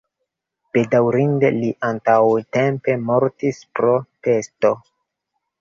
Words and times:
Bedaŭrinde 0.77 1.51
li 1.57 1.69
antaŭtempe 1.89 2.97
mortis 3.11 3.63
pro 3.81 3.93
pesto. 4.29 4.77